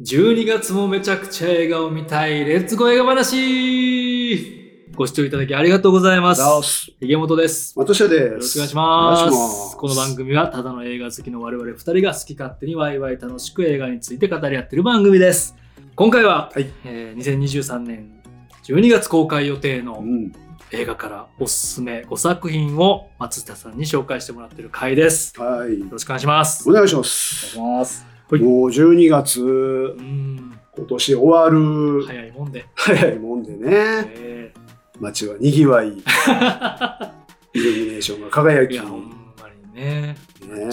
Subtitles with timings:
[0.00, 6.92] 12月もめちゃくちゃ映画を見たい、レッツゴー映画話ご視聴いただきありがとうございます。
[7.00, 7.76] ひげもとです。
[7.76, 8.34] よ私はです。
[8.36, 9.76] ろしくお願いします。
[9.76, 15.56] この番組はただの映画好きの我々二人が好き勝手にワイワイ楽しく映画について語り合っている番組です。
[15.96, 18.22] 今回は、はいえー2023年
[18.68, 20.32] 12月公開予定のうん。
[20.70, 25.34] 映画からおすすめ5作品を松下さんに紹介してもらっている回です。
[25.36, 25.76] よはい。
[25.90, 26.70] ろしくお願いします。
[26.70, 27.58] お願いします。
[27.58, 28.17] お願いします。
[28.30, 28.42] はい。
[28.42, 32.66] もう12月、うん、今年終わる、早いもんで。
[32.74, 34.54] 早いもんでね、え
[35.00, 35.88] 街は賑わい、
[37.54, 39.02] イルミネーションが輝き、ーいや、ほん
[39.40, 40.16] まにね。
[40.46, 40.70] ね。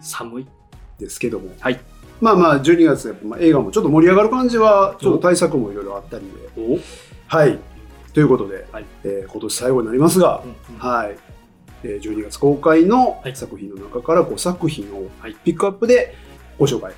[0.00, 0.46] 寒い。
[0.98, 1.80] ですけども、はい。
[2.20, 6.24] まあまあ12月やっぱまあ映画もちょっと盛り上がる感じはちょっと対策もいろいろあったり
[6.56, 6.62] で。
[6.74, 6.78] お。
[7.26, 7.58] はい。
[8.14, 8.84] ということで、はい。
[9.04, 10.44] えー今年最後になりますが、
[10.78, 11.16] はい、
[11.82, 13.34] えー12月公開のはい。
[13.34, 15.34] 作品の中から5作品をはい。
[15.34, 16.14] ピックアップで
[16.62, 16.92] ご紹介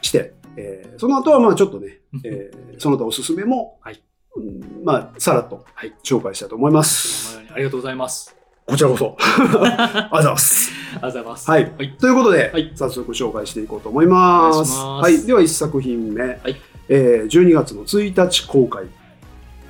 [0.00, 4.02] して、えーその後はまあちょっとね、えーその他おすすめも、はい
[4.36, 7.38] うんまあさらっとはい紹介したいと思います。
[7.52, 8.34] ありがとうございます。
[8.66, 9.16] こちらこそ。
[9.20, 10.72] ありがとうございます。
[10.92, 11.50] ありがとうございます。
[11.50, 11.96] はいはい。
[11.98, 14.62] ということで、はい早速紹介していこうと思います。
[14.62, 16.56] いしますはい、では1作品目、い
[16.88, 18.86] えー12月の1日公開、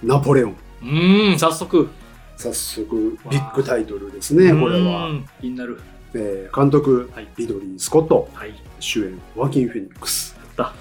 [0.04, 0.56] ナポレオン。
[0.82, 1.88] うーん、早速。
[2.36, 5.10] 早速、ビッグタイトルですね、これは。
[5.10, 5.26] うん。
[5.40, 5.80] 気になる。
[6.14, 8.50] えー監督、はいリドリー・スコット、はい。
[8.50, 10.36] や主演、ワーキン・フェニックス。
[10.52, 10.72] った。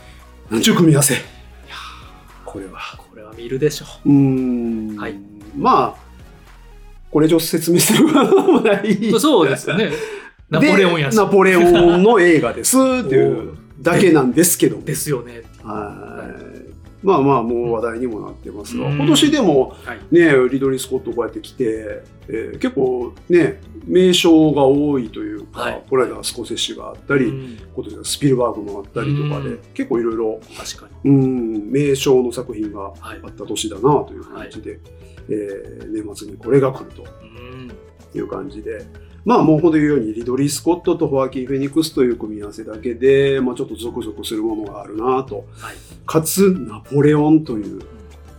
[0.50, 1.16] なんちゅう組み合わせ。
[2.46, 2.80] これは。
[2.98, 4.98] これは見るでしょうーん。
[4.98, 5.16] はい
[5.58, 6.12] まあ、
[7.12, 8.92] これ以上説明することもない。
[8.92, 9.20] う。
[9.20, 9.92] そうですよね。
[10.50, 14.84] ナポレオンやナポレオンの映画ですっていうだけなんですけども。
[14.84, 15.44] ですよね。
[15.64, 16.11] はい。
[17.04, 18.98] まあまあ、もう話題にもなってますが、うん。
[18.98, 20.00] 今年でもはい。
[20.12, 25.84] ね、リドリー・スコットこうやって来て、えー結構ね、名称が多いというか、はい。
[25.90, 27.58] この間はスコセッシがあったり、うん。
[27.76, 29.60] 今年はスピルバーグもあったりとかで、うん。
[29.74, 31.10] 結構いろいろ、確かに。
[31.10, 33.20] うん、名称の作品がはい。
[33.24, 34.80] あった年だなという感じで、
[35.30, 37.04] えー年末にこれが来ると
[38.14, 38.20] うん。
[38.20, 38.86] いう感じで、
[39.24, 45.46] まあもうほど言うようにリドリー・スコットとホワキン・フェニックスという組み合わせだけで、まあ、ちょっとゾクゾクするものがあるなと。
[45.58, 45.76] はい。
[46.06, 47.82] かつナポレオンという、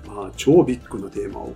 [0.06, 1.54] まあ、超ビッグなテーマを、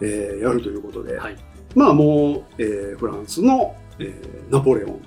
[0.00, 1.36] えーやるということで、はい。
[1.74, 5.00] まあもう、えーフランスの、えーナポレオン、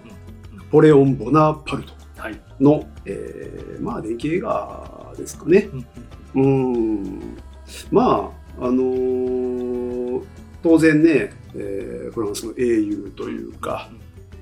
[0.58, 2.40] ナポレオン・ボナパルトはい。
[2.60, 5.70] の、えーまあ電気映画ですかね。
[5.74, 5.86] うん
[6.36, 7.38] うーん
[7.92, 10.22] まああのー
[10.62, 13.90] 当然ね、えーフランスの英雄というか、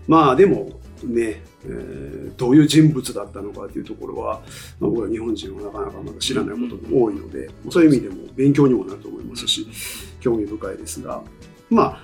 [0.07, 4.41] まあでもね、えーどういう人物だったのかというところは、
[4.79, 9.67] まあ、僕は日本人はなかなかまだ知らないことも多いので、そういう意味でも勉強にもなると思いますし、
[10.19, 11.21] 興味深いですが、
[11.69, 12.01] まあ、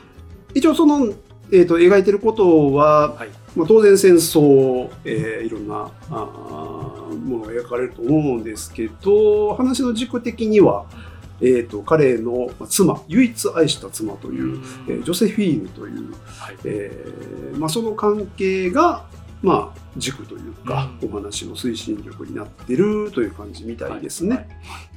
[0.53, 1.13] 一応その、
[1.51, 3.29] えー、と描いてることは、はい。
[3.55, 10.85] まあ、当然戦争、えーいろんなあーものが描かれると思うんですけど、話の軸的には、
[11.43, 16.57] えー、と彼のまあ妻、唯一愛した妻という、えージョセフィーヌという、はい。
[16.63, 19.05] えーまあ、その関係が、
[19.41, 24.35] まあ、軸というか、うお話の推進力になってるという感じみたいですね。
[24.35, 24.47] はい。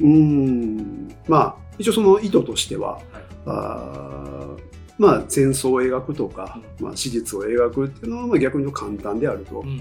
[0.00, 3.02] うーんまあ一応その意図としては、はい
[3.46, 4.62] あー
[4.98, 9.80] まあ戦争を描くとか、まあ、史実を描くっていうのはまあ逆に言うと簡単であると、うん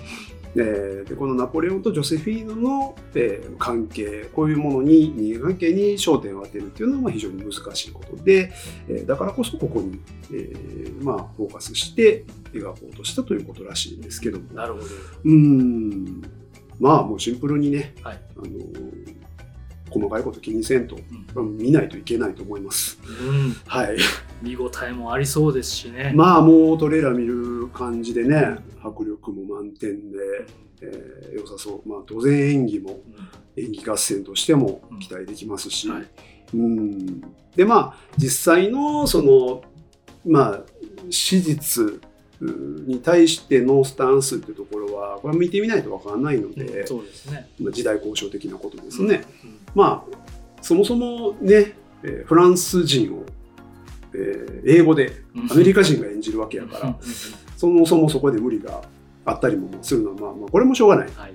[0.57, 8.51] えーでこのナポレオンとジョセフィーヌの、えー関係こういうものに人間関係に焦点を当てるっていうのはまあ非常に難しいことで、
[8.87, 9.99] えーだからこそここに、
[10.31, 14.53] えーまあ、フォーカスして描こうとしたということらしいんですけども。
[14.53, 14.85] なるほど。
[14.85, 16.21] うーん。
[16.79, 18.21] まあもうシンプルにね、はい。
[18.37, 19.04] あのー
[19.95, 20.97] 細かいこと気にせんと、
[21.35, 22.99] うん見ないといけないと思います。
[23.07, 23.55] うん。
[23.65, 23.97] はい。
[24.41, 26.11] 見応えもありそうですしね。
[26.13, 30.17] まあもうトレーラー見る感じでね、迫力も満点で、
[30.81, 31.89] えー良さそう。
[31.89, 32.99] まあ当然演技も
[33.55, 36.07] 演技合戦としても期待できますし、はい
[36.53, 37.21] うん
[37.55, 39.63] でまあ実際のその
[40.25, 40.61] まあ
[41.09, 42.01] 史実
[42.41, 47.49] に対してのスタンスっていうところはこれは見てみないとわからないので、うんそうですね。
[47.59, 49.23] まあ、時代交渉的なことですね。
[49.43, 49.57] うん。
[49.73, 50.17] まあ
[50.61, 51.73] そもそもね、
[52.03, 53.23] えーフランス人を、
[54.13, 56.97] えー英語でうんアメリカ人が演じるわけやから、
[57.57, 58.81] そもそもそこで無理が
[59.25, 61.09] あったりもするのは、まあ、まあこれもしょうがない。
[61.15, 61.33] はい。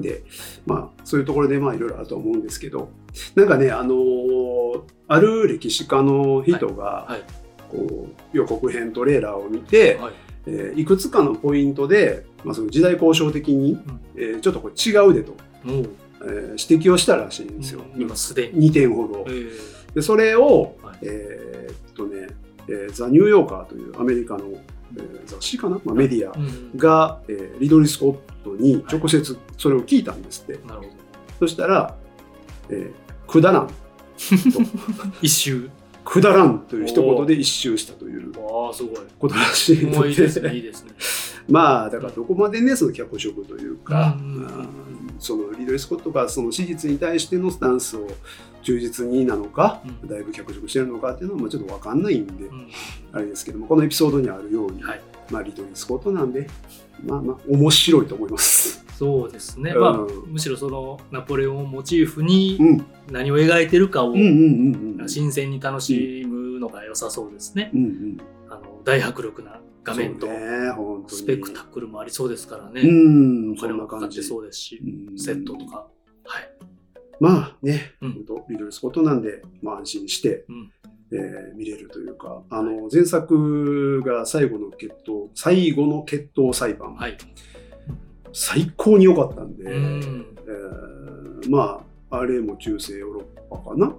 [0.00, 0.22] で、
[0.66, 2.90] まあ、そういうところで、まあ、いろいろあると思うんですけど、
[3.34, 7.22] なんかね、あのーある歴史家の人が、はいはい
[7.68, 10.12] こう予告編トレーラーを見て、はい。
[10.48, 13.78] えーいくつかのポイントで、まあ、その時代交渉的に、
[14.14, 15.32] えーちょっとこれ違うでと、
[15.64, 15.90] もう、
[16.22, 17.80] えー指摘をしたらしいんですよ。
[17.96, 18.70] 今すでに。
[18.70, 19.24] 2点ほど。
[19.28, 19.30] え。
[19.32, 19.50] ー。
[19.94, 20.98] でそれを、はい。
[21.02, 22.28] えーっとね、
[22.68, 24.44] えーザ・ニューヨーカーというアメリカの
[24.96, 26.76] えー雑誌かな、まあ、メディアうん。
[26.78, 30.90] が、えーリドリー・スコットに直接それを聞いたんですって、なるほど。
[31.40, 31.96] そしたら、
[32.70, 33.70] えーくだらん
[35.20, 35.68] 一周
[36.06, 38.96] くだらんという一言で一周したというわあすごい。
[39.18, 40.28] ことらしいで。
[40.28, 40.50] すね。
[40.50, 40.62] ね。
[41.50, 44.46] まあだからどこまでねその脚色というか、うん。
[45.18, 48.06] そのリドリー・スコットがその史実に対してのスタンスを
[48.62, 50.08] 忠実になのか、うん。
[50.08, 52.68] だいぶ脚色してるのかっていうのはまあちょっと分かんないんで、うん。
[53.12, 55.00] あれですけどもこのエピソードにあるように、はい。
[55.28, 56.48] まあ、リドリー・スコットなんで
[57.04, 58.85] まあまあ面白いと思います。
[58.98, 59.80] そうですね、うん。
[59.80, 59.96] まあ
[60.26, 62.86] むしろそのナポレオンをモチーフにうん。
[63.10, 64.14] 何を描いてるかを
[65.06, 68.20] 新鮮に楽しむのが良さそうですね、うんうん。
[68.48, 70.26] あの大迫力な画面と
[71.06, 75.86] スペクタクルもありそうですからね、うんお金もかかってうそうですし、んセットとか。
[76.24, 76.50] はい、
[77.20, 78.12] まあね、うん。
[78.14, 80.72] 本当リドリー・スコットなんで、まあ、安心して、うん。
[81.12, 87.16] えー見れるというかあの前作が最後の決闘最後の決闘裁判、はい
[88.38, 90.26] 最高に良かったんで、うん。
[90.46, 91.80] えーま
[92.10, 93.24] ああれも中世ヨーロッ
[93.62, 93.92] パかな、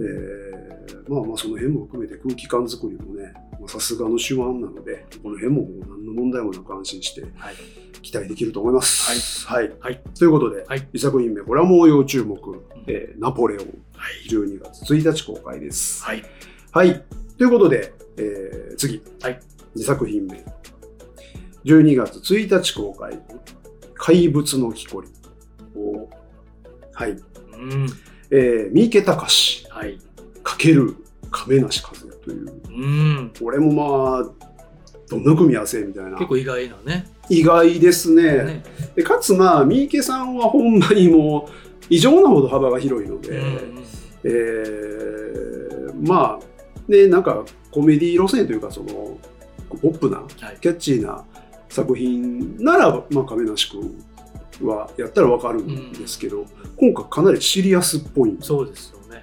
[0.00, 7.54] えーまあまあその辺も含めて空気感作りもねまあさすがの手腕なのでこの辺ももう何の問題もなく安心してはい。
[8.02, 9.46] 期待できると思います。
[9.48, 10.00] はい、はい。
[10.16, 10.88] ということで、はい。
[10.92, 12.38] 一作品目これはもう要注目、
[12.86, 13.64] えーナポレオン。
[13.94, 14.28] はい。
[14.30, 16.04] 12月1日公開です。
[16.04, 16.22] はい。
[16.70, 17.02] はい。
[17.36, 19.02] ということで、えー次。
[19.22, 19.40] はい。
[19.76, 20.44] 2作品目。
[21.64, 23.20] 12月1日公開。
[23.94, 25.08] 怪物の木こり。
[25.76, 26.08] お
[26.92, 27.10] はい。
[27.10, 27.86] うん
[28.30, 29.98] えー、三池隆はい
[30.42, 30.94] かける
[31.30, 32.52] 亀梨和也という。
[32.68, 32.86] う
[33.24, 34.24] んこれもまあ、
[35.08, 36.26] どんな組み合わせみたいな結。
[36.26, 38.22] 構意外なね意外ですね。
[38.44, 38.62] ね
[38.94, 41.52] でかつまあ、三池さんはほんまにもう、
[41.90, 43.84] 異常なほど幅が広いので、うん
[44.24, 44.88] えー
[46.06, 49.18] まあねなんかコメディ路線というかその
[49.82, 51.24] ポップなはいキャッチーな
[51.68, 54.04] 作品なら、まあ、亀梨君
[54.62, 56.44] はやったらわかるんですけど、
[56.76, 58.36] 今回かなりシリアスっぽい。
[58.40, 59.22] そうですよね、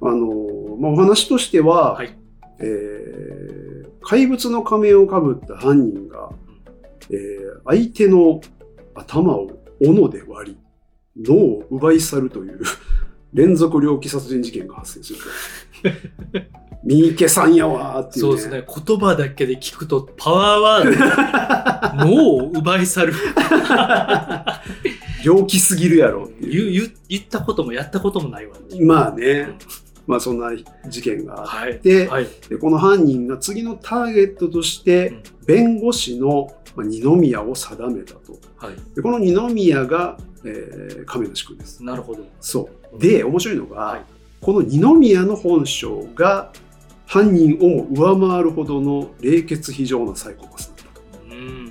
[0.00, 2.16] あの、まあ、お話としては、はい。
[2.58, 3.06] えー
[4.08, 6.30] 怪物の仮面をかぶった犯人が、
[7.10, 8.40] えー相手の
[8.94, 9.50] 頭を
[9.80, 10.58] 斧で割り
[11.28, 12.60] 脳を奪い去るという
[13.32, 15.18] 連続猟奇殺人事件が発生する。
[15.18, 16.66] と。
[16.86, 18.64] 三池さんやわーっていう、そうですね。
[18.64, 22.04] 言葉だけで聞くとパワーワード。
[22.06, 23.14] 脳を奪い去る。
[25.24, 26.92] 猟奇すぎるやろっていう。
[27.08, 29.48] 言ったこともやったこともないわまあね、
[30.06, 30.50] まあそんな
[30.88, 31.80] 事件があっはい。
[31.80, 32.26] て、はい。
[32.48, 35.22] でこの犯人が次のターゲットとしてうん。
[35.46, 38.38] 弁護士のまあ二宮を定めたと。
[38.56, 38.74] はい。
[38.94, 41.82] でこの二宮が、えー亀梨君です。
[41.82, 42.24] なるほど。
[42.40, 42.98] そう。
[42.98, 44.04] で、面白いのが、はい。
[44.40, 46.52] この二宮の本性が
[47.06, 51.18] 犯人をも上回るほどの冷血非常なサイコパスだった。
[51.18, 51.34] と。
[51.34, 51.66] うん。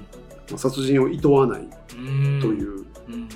[0.49, 2.39] まあ殺人を厭わないうん。
[2.41, 3.29] という、うん。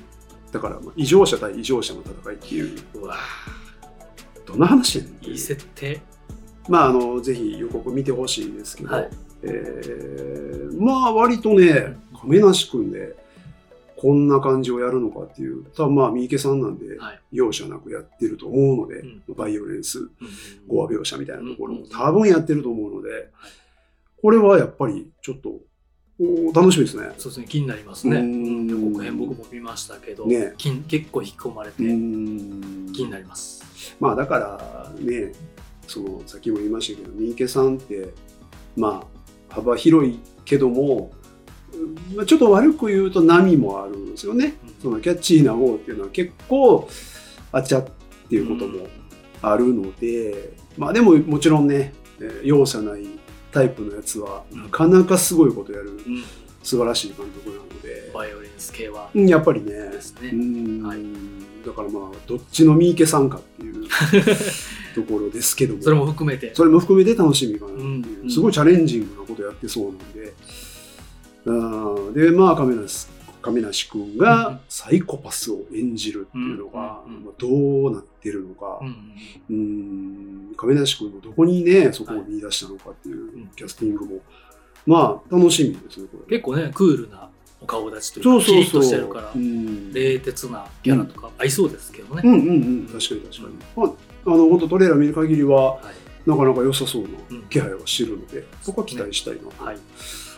[0.51, 3.16] だからまあ異常者対異常者の戦いっていう、うわ
[4.50, 5.00] どんな話？
[5.00, 6.01] いういい設定。
[6.68, 9.10] まあ、あの、ぜひ予告見てほしいですけど、はい。
[9.44, 13.16] えーまあ、割とね、亀梨君で、
[13.96, 17.19] こんな感じをやるのかっていう、多分まあ、三池さんなんで、はい。
[17.31, 19.36] 容赦なくやってると思うので、うん。
[19.36, 20.10] バイオレンス、うん。
[20.68, 21.90] 語話描写みたいなところもうん。
[21.90, 23.30] 多分やってると思うので、
[24.22, 25.60] これはやっぱりちょっと、
[26.21, 27.13] お楽しみですね。
[27.18, 27.45] そうですね。
[27.48, 28.18] 気になりますね。
[28.18, 28.68] うん。
[28.68, 30.54] 予告編僕も見ましたけど、ね。
[30.57, 32.91] 結構引き込まれてうん。
[32.91, 33.63] 気になります、
[34.00, 35.32] まあだからね、
[35.88, 38.10] そのさっきも言いましたけど、三池さんって、
[38.75, 39.05] ま
[39.50, 41.12] あ幅広いけども、
[41.74, 41.77] う
[42.13, 44.55] んまあ、ちょっと悪く言うと波もあるんですよね。
[44.63, 44.74] うん。
[44.82, 46.89] そのキャッチーな方っていうのは結構
[47.53, 47.88] あちゃっ
[48.27, 48.88] ていうことも
[49.41, 53.08] あるので、まあでももちろんね、えー容赦ない
[53.51, 56.24] タイプのやつはうんなかなかすごいことやるうん。
[56.62, 59.10] 素晴らしい監督なので、バイオレンス系は。
[59.15, 60.29] うんやっぱりね、ですね。
[60.34, 60.84] うん。
[60.84, 61.00] はい。
[61.65, 63.86] だからまあどっちの三池さんかっていう
[64.94, 65.82] ところですけども。
[65.82, 66.51] それも含めて。
[66.53, 70.34] それも含めて楽しみかなっていう、うんすごいチャレンジングなことやってそうなんで、
[71.46, 73.08] うんでまあ亀梨
[73.41, 74.18] 亀梨君うん。
[74.18, 77.48] がサイコパスを演じるっていうのが、まあど
[77.88, 78.79] うなってるのか。
[78.82, 79.58] う、ん
[80.50, 80.56] うん。
[80.58, 83.15] 亀梨君のどこにねそこを見出したのかっていう。
[83.15, 83.18] うん
[83.60, 84.20] キャスティングも、
[84.86, 86.38] まあ楽しみですねこれ。
[86.38, 87.30] 結構ねクールな
[87.62, 88.89] お顔立ちというそうかキリッとそうそう。
[88.89, 92.51] してるからうん冷徹なキャラとか合いそうですけどね、うんうんう
[92.84, 93.56] ん、確かに確かに。
[93.75, 99.78] まあ、あの、本当トレーラー見る限りは、はいなかなか良さそうなうん気配はしてるので、そこは期待したいなとはい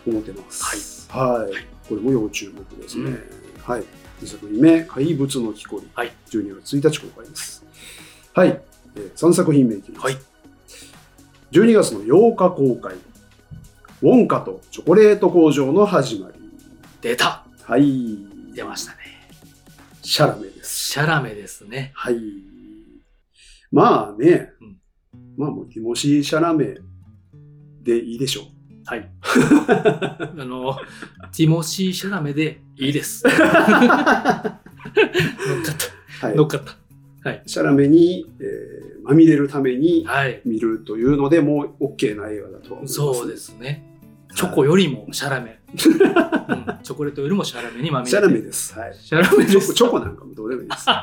[0.08, 1.10] 思ってます。
[1.12, 1.88] はい。
[1.90, 3.18] これも要注目ですね。
[3.62, 3.84] はい。
[4.22, 5.90] 2作品目、怪物の木こり。
[5.94, 7.66] はい12月1日公開です。
[8.34, 8.62] はい。
[8.96, 10.06] えー、3作品目いきます。
[10.06, 10.18] はい
[11.52, 12.96] 12月の8日公開。
[14.02, 16.34] ウォンカとチョコレート工場の始まり。
[17.02, 18.18] 出たはい。
[18.56, 18.98] 出ましたね。
[20.02, 20.92] シャラメです。
[20.92, 21.92] シャラメですね。
[21.94, 22.16] はい。
[23.72, 24.78] まあね、うん
[25.38, 26.78] まあもうティモシー・シャラメ
[27.84, 28.46] でいいでしょう。
[28.86, 29.08] はい。
[29.22, 30.76] あの、
[31.36, 33.24] ティモシー・シャラメでいいです。
[33.30, 34.56] 乗っかっ
[36.20, 36.28] た。
[36.28, 37.30] はい乗っかった。
[37.30, 37.44] はい。
[37.46, 40.42] シャラメに、えーまみれるためにはい。
[40.46, 42.94] 見るというので、もう OK な映画だとは思います。
[42.94, 43.91] そうですね。
[44.36, 45.60] チョコよりもシャラメ。
[45.72, 45.78] うん
[46.84, 48.78] チョコレートよりもシャラメにまみれてシャラメです。
[48.78, 48.94] はい。
[48.96, 49.74] シャラメチョコです。
[49.74, 50.86] チョコなんかもどうでもいいです。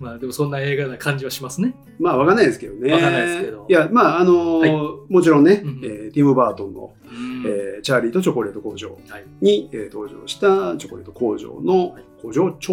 [0.00, 1.74] まあでもそんな映画な感じはしますね。
[1.98, 2.92] まあわかんないですけどね。
[2.92, 12.72] わかんないですけどいや、まああのーはいもちろんね、うんえーティム・バートンの、うんえーチャーリーとチョコレート工場はいに、えー登場したチョコレート工場のはい工場長、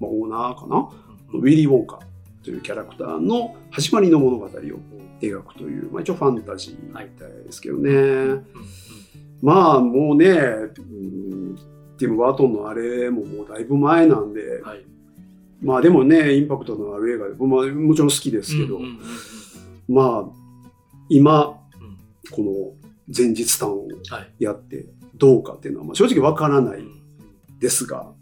[0.00, 0.88] まあ、オーナーかな、
[1.32, 2.00] ウィリー・ウォンカ
[2.42, 4.48] というキャラクターの始まりの物語を
[5.20, 7.90] 描くという、まあ、一応ファンタジーみたいですけどね。
[7.90, 8.46] うんうん
[9.42, 11.56] まあもうね、うん
[11.98, 14.84] ティム・バートンのあれももうだいぶ前なんで、はい。
[15.62, 19.00] まあでもね、インパクトのある映画で、まあ、もちろん好きですけど、うんうんうん
[19.88, 20.32] まあ
[21.10, 21.56] 今、うん。
[22.30, 24.34] この前日談をはい。
[24.38, 24.86] やって
[25.16, 26.84] どうかっていうのは、まあ、正直わからない
[27.58, 28.12] ですが、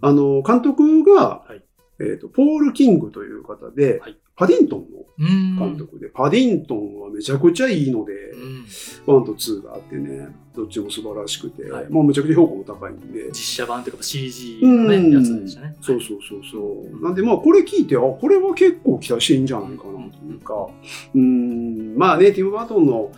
[0.00, 1.62] あの監督が、はい。
[2.00, 5.56] えー、とポール・キングという方で、はいパディントンうん。
[5.56, 8.64] の監督で、パディントンはめちゃくちゃいいので、うん。
[8.64, 11.88] 1と2があってね、どっちも素晴らしくて、はい。
[11.88, 15.76] もうめちゃくちゃ評価も高いんで、実写版というか CG うのね、んやつでしたね。
[15.80, 17.02] そうそうそうそう。
[17.02, 20.68] なんでまあこれ聞いて、あ、これは結構期待していいんじゃないかなというか、
[21.14, 23.10] うん、まあね、ティム・バートンの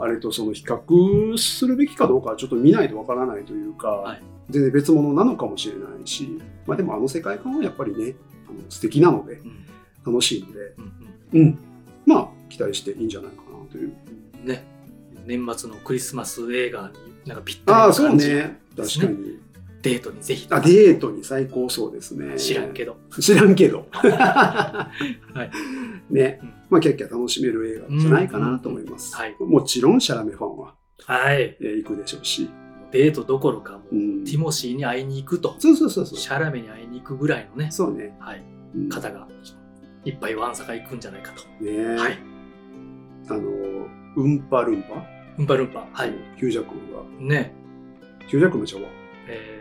[0.00, 4.22] ああれとその比較するべきかどうかはちょっと見ないとわからないというか、はい。
[4.50, 8.16] 全然別物なのかもしれないし、まあでもあの世界観はやっぱりね、
[8.48, 9.69] あの素敵なので、うん
[10.06, 10.58] 楽しいので、
[11.32, 11.58] うんうん、
[12.06, 13.92] まあ期待していいんじゃないかなという。
[14.42, 14.64] うんね。
[15.26, 18.34] 年末のクリスマス映画になんかぴったりああ、そうな感じ。
[18.34, 18.58] ね。
[18.74, 19.38] ですね確かに。
[19.82, 20.46] デートにぜひ。
[20.50, 22.38] あ、デートに最高そうですね。
[22.38, 22.96] 知らんけど。
[23.20, 23.86] 知らんけど。
[23.92, 24.90] は
[26.10, 26.14] い。
[26.14, 26.52] ねうん。
[26.68, 29.14] まあ、キャッキャ楽しめる映画じゃないかなと思います。
[29.14, 31.56] はいもちろん、シャラメファンは、はい。
[31.60, 32.50] えー行くでしょうし。
[32.92, 35.54] デートどころかもう、うんティモシーに会いに行くと。
[35.58, 36.18] そうそうそうそう。
[36.18, 38.16] シャラメに会いに行くぐらいのね、そうね。
[38.18, 39.28] はい、うん方が
[40.04, 41.42] いっぱいワンサカ行くんじゃないかと。
[41.64, 42.18] ねはい。
[43.28, 43.40] あの、
[44.16, 45.04] ウンパルンパ？
[45.38, 45.86] うんぱるんぱ。
[45.92, 46.12] はい。
[46.36, 47.34] ヒュージャックマンが。
[47.34, 47.54] ね。
[48.26, 48.88] ヒュージャックマンちゃうわ。
[49.28, 49.60] えー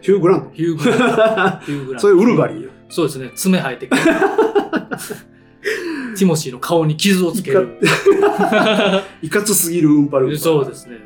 [0.00, 0.50] ヒュー・グラント。
[0.54, 0.98] ヒューグラン
[1.60, 1.66] ト。
[1.66, 2.68] ヒューグラント それウルヴァリンや。
[2.88, 3.30] そうですね。
[3.34, 4.02] 爪生えてくる。
[4.02, 7.78] ティモシーの顔に傷をつける。
[9.22, 10.36] いかつすぎるウンパルンパ。
[10.36, 10.98] そうですね。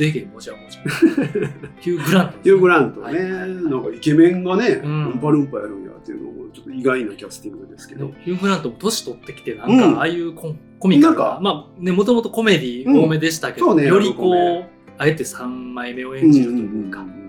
[0.00, 0.82] 腕毛もじゃもじゃ。
[1.80, 3.50] ヒューグラントね、ヒュー・グラントね、はいはいはい。
[3.50, 5.06] なんかイケメンがね、うん。
[5.12, 9.78] ウンパルンパやるんやっていうのもちょっと意外なキャスティングですけど、ねヒュー・グラントも年取ってきて、なんうん。
[9.78, 17.20] か、ああいうコ,、コミカルな、なんかまあね、もともとコメディ多めでしたけど、うんねよりこう、あえて3枚目を演じるというか、うんうんうん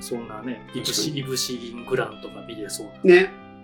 [0.00, 3.14] そんなね、いぶし、いぶし銀グラントが見れそうな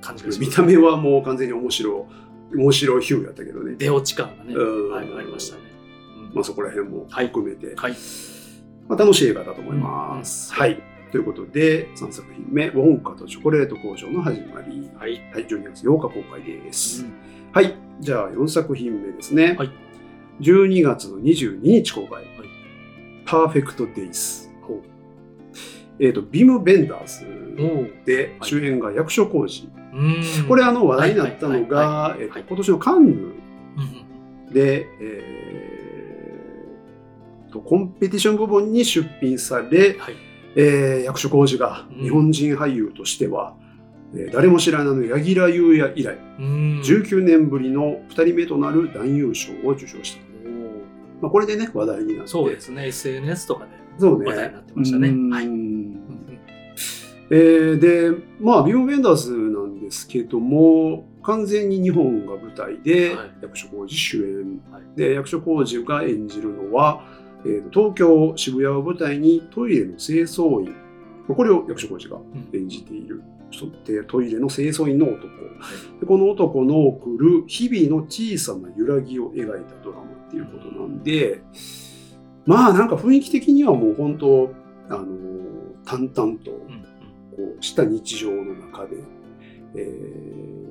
[0.01, 0.49] 感じがします。
[0.49, 2.09] 見た目はもう完全に面白
[2.53, 4.55] い、面白いヒューやったけどね、出落ち感がね、
[4.97, 5.64] ありましたね。
[6.35, 7.93] うんまあそこら辺も含めて、はい。
[8.89, 10.53] まあ、楽しい映画だと思います。
[10.53, 10.83] うんはい。
[11.13, 14.91] ということで、3作品目、ウォンカとチョコレート工場の始まり。
[14.99, 15.23] はい。
[15.33, 17.05] はい、12月8日公開です。
[17.05, 17.13] うん
[17.53, 19.55] はい、じゃあ4作品目ですね。
[19.57, 19.71] はい
[20.41, 22.25] 12月の22日公開。
[23.25, 24.51] パーフェクト・デイズ。
[24.63, 24.83] ほ
[26.01, 29.69] えっ、と、ビム・ベンダーズうおうで、はい主演が役所広司。
[29.95, 35.64] うんこれ、あの、話題になったのはいはいが今年のカンヌうんで、えー
[37.55, 40.15] とコンペティション部門に出品され、はい。
[40.57, 43.55] えー役所広司がうん日本人俳優としては、
[44.15, 50.25] えー誰も知らないの柳楽優弥以来、うん19年ぶりの2人目となる男優賞を受賞した。
[51.23, 52.29] まあ、これでね、話題になって。
[52.31, 53.67] そうですね、SNS とか
[53.99, 54.07] で。
[54.07, 55.45] 話題になってましたねうんはい
[57.31, 64.61] えーで、まあ、ビム・ベンダーズなんですけども、完全に日本が舞台ではい、役所広司主演。
[64.71, 67.03] はいで、役所広司が演じるのは、
[67.45, 70.75] えーと東京・渋谷を舞台にトイレの清掃員。
[71.27, 73.23] これを役所広司がうん演じている。
[73.51, 75.19] そしてトイレの清掃員の男。
[76.01, 81.41] でこの男の送る日々の小さな揺らぎを描いたドラマっていうことなんで、
[82.45, 84.53] まあなんか雰囲気的にはもう本当、
[84.91, 85.07] あの
[85.85, 86.83] 淡々とうんうん
[87.37, 88.97] こうした日常の中で、
[89.77, 90.65] えー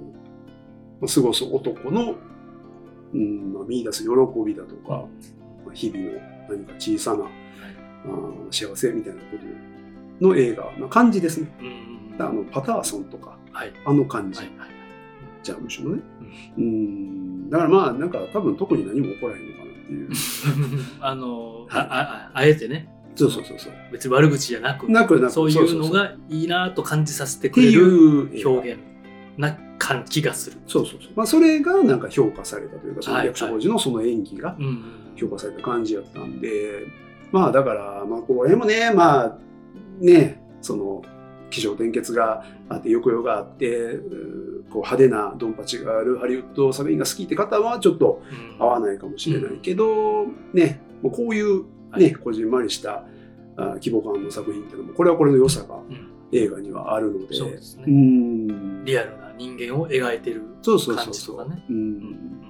[1.01, 2.15] まあ過ごす男の、
[3.13, 4.09] うんまあ、見出す喜
[4.45, 5.05] びだとか、
[5.65, 6.11] まあ、日々の
[6.49, 9.37] 何か小さな、あー幸せみたいなこ
[10.19, 11.47] との映画な感じですね。
[11.59, 14.39] うんうんあのパターソンとか、はいあの感じ。
[14.39, 14.73] はいはい
[15.43, 16.01] ジャムシュのね。
[16.57, 20.09] うん、だからまあ、なんか多分特に何も起こらへんのかなっていう。
[21.01, 23.73] あのあああえてねそうそうそうそう。
[23.91, 28.79] 別に悪口じゃなくなくなくそういうのっがいいなと感じさせてくれるう表現
[29.37, 30.57] な感じがする。
[30.65, 31.11] そうそうそう。
[31.15, 36.85] まあ、それがなんか評価されたというか、そのはい役所広司のその演技がうんうん評価された感じやったんで、
[37.31, 39.37] まあだから、まあこれもね、まあ
[39.99, 41.01] ね、その、
[41.49, 43.99] 気象転結があって、抑揚があって、
[44.71, 48.23] こう派手なドンパチがあるハリウッド作品が好きって方はちょっと
[48.59, 48.63] うん。
[48.63, 52.03] 合わないかもしれないけど、ね、もうこういうはい。
[52.05, 53.05] ね、こじんまりした
[53.55, 56.09] あ規模感の作品っていうのも、これはこれの良さがうん。
[56.31, 57.85] 映画にはあるので、そうですね。
[57.85, 58.83] ん。
[58.83, 61.63] リアルな人間を描いてるそうそうそう感じとそう、かね。
[61.69, 62.42] ううんん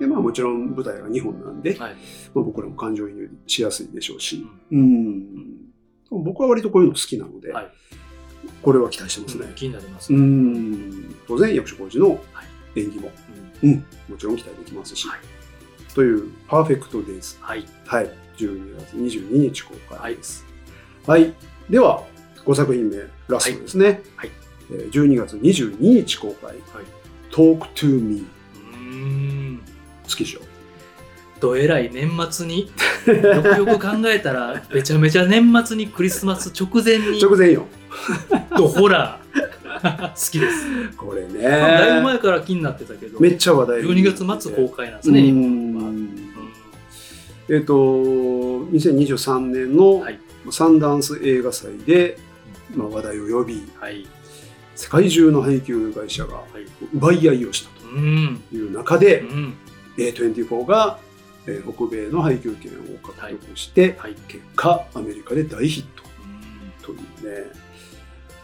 [0.00, 1.94] でまあもちろん舞台が日本なんで、はい。
[2.34, 5.70] まあ、僕らも感情移入しやすいでしょうし、うん。
[6.10, 7.70] 僕は割とこういうの好きなので、はい。
[8.62, 9.52] これは期待してますね。
[9.54, 10.12] 気になります。
[10.12, 10.22] うね。
[10.22, 11.14] ん。
[11.28, 12.18] 当然役所広司の
[12.74, 13.12] 演技も、
[13.62, 13.70] うん。
[13.70, 13.84] うん。
[14.08, 15.20] もちろん期待できますし、はい。
[15.94, 17.36] という「パーフェクト・デイズ。
[17.40, 18.10] はい。」はい。
[18.38, 20.46] 12月22日公開です。
[21.06, 21.34] はい、
[21.68, 22.04] では
[22.46, 22.96] 5作品目
[23.28, 24.30] ラストですね、はい。
[24.70, 26.50] えー12月22日公開。
[26.50, 26.58] はい
[27.30, 29.62] 「Talk to Me うーん」
[30.10, 30.40] 好きでしょ？
[31.40, 32.70] どえらい年末に？
[33.06, 37.20] よくよく考えたら めちゃめちゃ年末にクリスマス直前に。
[37.20, 37.66] 直前よ。
[38.56, 40.96] ドホラー好きです。
[40.96, 43.88] これね、だいぶ前から気になってたけど、めっちゃ話題に。
[44.04, 45.20] 12月末公開なんですね、
[47.48, 50.20] えっ、と2023年のはい。
[50.50, 52.18] サンダンス映画祭で、
[52.74, 54.06] まあ、話題を呼びはい。
[54.74, 56.86] 世界中の配給会社がはい。
[56.94, 58.40] 奪い合いをしたうん。
[58.50, 59.54] という中うで、ん。
[60.12, 60.98] A24 が、
[61.46, 64.14] えー北米の配給権を獲得して、はい。
[64.28, 65.84] 結果アメリカで大ヒッ
[66.80, 67.50] トというね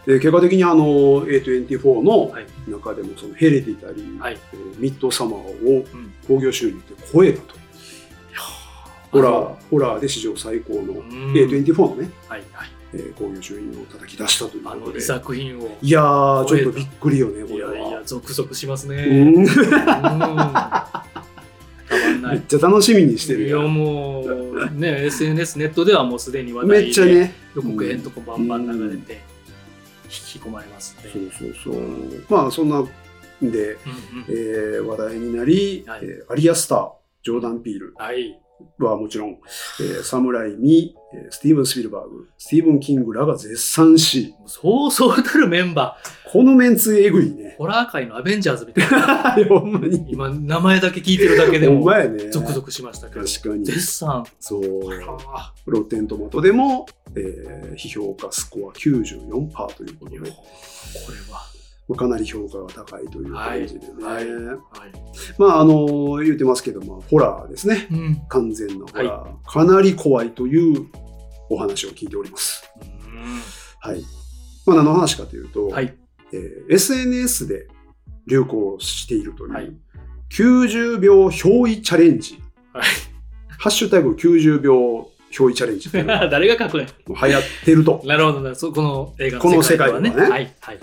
[0.07, 6.83] で結果的にあの A24 のはい中でもそのヘレディタリー、はいえーミッドサマーをうん興行収入で
[7.13, 7.57] 超えたと
[9.13, 12.43] ホラあーホラーで史上最高のうん A24 のね、はい。
[12.53, 12.69] はい。
[12.95, 15.77] えー興行収入を叩き出したということで作品を。
[15.83, 18.97] いやーちょっとびっくりよねこれはいやいや、ゾクゾクしますね。
[18.97, 19.47] ううん。
[22.31, 27.35] めっちゃ楽しみにしてるいやよもうね SNS ネットではもうすでに話め題でっちゃね。
[27.55, 29.21] 予告編とかバンバン流れて
[30.05, 31.11] 引き込まれますね。
[31.13, 32.25] そうそうそう。
[32.29, 32.89] まあそんなん
[33.43, 33.79] で、うんうん。
[34.29, 36.01] えー話題になり、はい。
[36.03, 36.91] えーアリアスター
[37.25, 37.95] ジョーダン・ピール。
[37.97, 38.39] はい。
[38.79, 39.39] はもちろん、
[39.81, 45.97] えーサムライミ、えースティーブン・スピルバーグ、スティーブン・キングらが絶賛し、そうそうたるメンバ
[46.31, 47.57] このメンツえぐいねー、。
[47.57, 49.33] ホラー界のアベンジャーズみたいな。
[49.49, 50.05] ほんまに。
[50.11, 51.89] 今、名前だけ聞いてるだけでも。
[52.31, 53.25] ゾクゾクしましたけど。
[53.27, 53.65] 確かに。
[53.65, 54.25] 絶賛。
[54.41, 54.63] そう。
[55.35, 61.56] あロッテントマトでも、えー批評価スコア94%ということで、ーこれは。
[61.89, 64.05] まあかなり評価が高いという感じでね。
[64.05, 64.59] はいはい
[65.39, 67.87] まあ、あのー言ってますけど、まあ、ホラーですね。
[67.91, 68.23] うん。
[68.29, 70.87] 完全なホラー、かなり怖いという
[71.49, 72.65] お話を聞いております。
[73.81, 74.03] はい。
[74.67, 75.95] まあ、何の話かというと、はい。
[76.33, 77.69] えー SNS で
[78.27, 79.73] 流行しているという、はい
[80.29, 82.43] 90秒憑依チャレンジ。
[82.73, 82.85] はい
[83.59, 88.03] ハッシュタグ90秒憑依チャレンジ 誰が書くね流行ってると。
[88.05, 88.55] なるほどな。
[88.57, 90.55] そこの映画この世界はではねはい。
[90.61, 90.79] はい。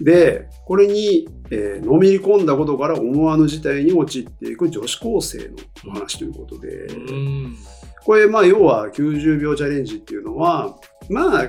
[0.00, 5.54] で、これに、えーのめり込んだことから思わぬ事態に陥っていく女子高生の
[5.88, 7.56] お話ということで、うん。
[8.04, 10.76] これ、まあ、要は90秒チャレンジっていうのは、
[11.08, 11.48] まあ、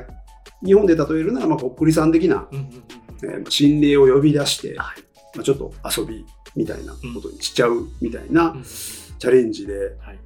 [0.66, 2.68] 日本で例えるなら、まあ、こっくりさん的な、うんうん
[3.24, 4.78] えー心霊を呼び出して、うん。
[4.80, 5.04] はい。
[5.36, 6.24] まあ、ちょっと遊び
[6.56, 10.20] みたいなことにしちゃうみたいなうんチャレンジで、はい。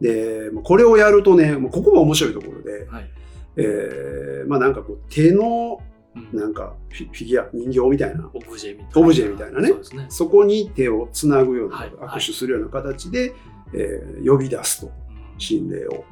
[0.00, 3.10] で、これをやるとね、もうここが面白いところで、はい。
[3.56, 5.97] えーまあなんかこう手のうん
[6.32, 9.00] なんかフィギュア、人形みたいな、オブジェみたいな。
[9.00, 9.72] オブジェみたいなね
[10.08, 13.34] そこに手をつなぐような、はい握手するような形で、
[13.74, 14.92] えー呼び出すと、うん
[15.38, 16.04] 心霊を。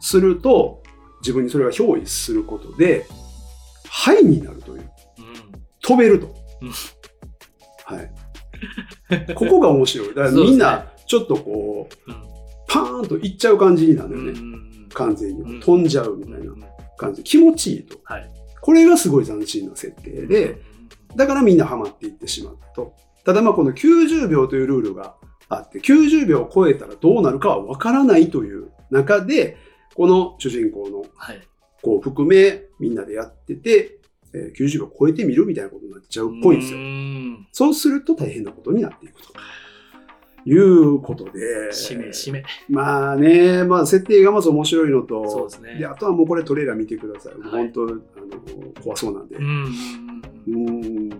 [0.00, 0.82] すると、
[1.20, 3.06] 自分にそれが憑依することで、
[3.88, 4.80] ハイになるという。
[4.80, 4.88] うん
[5.80, 6.34] 飛べると。
[6.62, 6.70] うん
[7.96, 9.34] はい。
[9.34, 10.08] ここが面白い。
[10.08, 12.22] だからみんな、ちょっとこう、うん
[12.68, 14.40] パーンといっちゃう感じになるうんよね。
[14.40, 15.60] うん完全うんに。
[15.60, 16.64] 飛んじゃうみたいなうん
[16.96, 17.22] 感じ。
[17.22, 17.98] 気持ちいいと。
[18.04, 18.30] はい。
[18.62, 20.56] これがすごい斬新な設定で、
[21.16, 22.94] だからみんなハマっていってしまうと。
[23.24, 25.14] ただまあこの90秒というルールが
[25.48, 29.58] あって、90秒を超えたらどうなるかはわからないという中で、
[29.94, 31.40] この主人公のはい。
[31.82, 33.98] 子を含めみんなでやってて、
[34.32, 36.80] えー90秒超えてみるみたいなことになっちゃうっぽいんですよう。
[36.80, 39.32] んそうすると大変なことになっていくと。
[40.44, 41.70] いうことで。
[41.70, 42.44] 締め締め。
[42.68, 45.84] まあね、まあ設定がまず面白いのと、そうですね。
[45.84, 47.34] あとはもうこれトレーラー見てください。
[47.34, 48.00] はい本当、あの
[48.82, 49.36] 怖そうなんで。
[49.36, 49.66] うん
[50.48, 51.10] うん。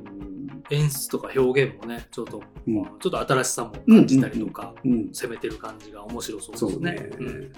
[0.70, 5.10] 演出とか表現もね、ちょっと、うんまあちょっと新しさも感じたりとか、うん。
[5.12, 7.26] 攻めてる感じが面白そうそうねですね。。
[7.26, 7.52] うん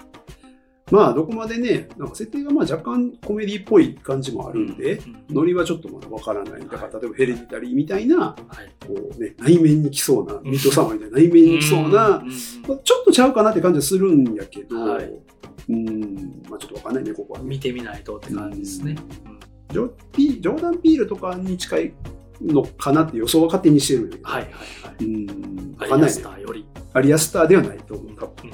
[0.91, 6.61] まあ、どこまでね、なんか設定がまあ若干コメディっぽい感じもあるんで、うんノリはちょっとまだわからない。
[6.61, 8.85] だから、例えばヘレディタリーみたいな、はい。
[8.85, 12.23] こうね、内面に来そうな、ミッドサマーみたいな内面に来そうな、
[12.83, 15.11] ちょっとちゃうかなって感じはするんやけど、はい
[15.69, 17.45] うん、まあちょっとわかんないね、ここはね。
[17.45, 18.95] 見てみないとって感じですね。
[19.25, 19.35] うん
[19.75, 21.93] ジョピジョーダン・ピールとかに近い
[22.41, 24.57] のかなって予想は勝手にしてるんだけど、はいはいは
[24.99, 25.05] い。
[25.05, 26.37] うん、わアリアスかんないね。
[26.37, 26.65] ターより。
[26.93, 28.53] アリアスターではないと思う、多分う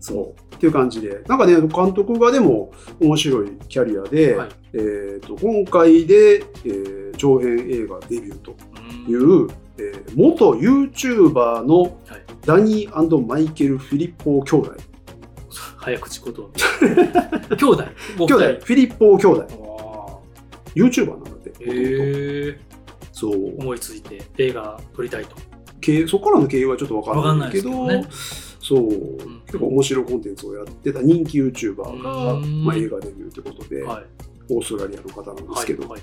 [0.00, 0.41] そう。
[0.62, 2.70] っていう感じで、なんかね、監督がでも
[3.00, 8.56] 面白いキャリアで、はいえー、と今回で、えー長編映画デビューと
[9.06, 11.92] いうんう、えー元 YouTuber のはい
[12.46, 14.76] ダニーマイケル・フィリッポー兄弟。
[15.78, 16.40] 早口言葉。
[17.56, 17.84] 兄弟？
[18.16, 19.46] ご兄弟、フィリッポー兄弟。
[19.50, 20.18] あ
[20.76, 21.52] YouTuber なんだって。
[21.60, 22.58] え。
[23.10, 23.60] そう。
[23.60, 25.34] 思いついて映画撮りたいと。
[25.80, 29.42] 経そこからの経緯はちょっとわかんないけど、わかんないですそう、ん。
[29.46, 32.64] 結構面白いコンテンツをやってた人気 YouTuber が、うん。
[32.64, 34.04] まあ、映画デビューということで、はい。
[34.50, 35.96] オーストラリアの方なんですけど、う